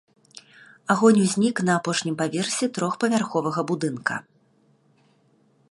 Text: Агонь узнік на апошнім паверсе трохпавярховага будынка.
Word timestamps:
Агонь 0.93 1.19
узнік 1.25 1.55
на 1.67 1.71
апошнім 1.81 2.15
паверсе 2.21 2.65
трохпавярховага 2.77 3.61
будынка. 3.73 4.17